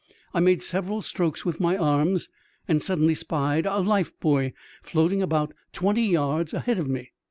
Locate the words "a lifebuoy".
3.67-4.51